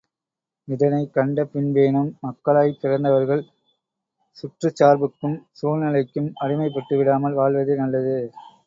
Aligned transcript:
இதனைக் 0.67 1.11
கண்ட 1.13 1.43
பின்பேனும், 1.45 2.09
மக்களாய்ப் 2.21 2.79
பிறந்தவர்கள் 2.81 3.43
சுற்றுச்சார்புக்கும் 4.37 5.37
சூழ்நிலைக்கும் 5.61 6.31
அடிமைப்பட்டு 6.41 6.97
விடாமல் 6.97 7.33
வாழ்வதே 7.33 7.75
நல்லது. 7.75 8.17